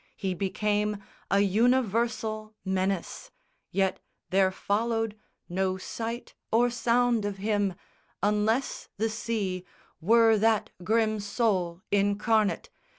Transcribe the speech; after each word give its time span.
He 0.15 0.33
became 0.33 0.97
A 1.29 1.41
universal 1.41 2.55
menace; 2.65 3.29
yet 3.69 3.99
there 4.31 4.49
followed 4.49 5.15
No 5.47 5.77
sight 5.77 6.33
or 6.51 6.71
sound 6.71 7.23
of 7.23 7.37
him, 7.37 7.75
unless 8.23 8.89
the 8.97 9.09
sea 9.09 9.63
Were 10.01 10.39
that 10.39 10.71
grim 10.83 11.19
soul 11.19 11.83
incarnate. 11.91 12.71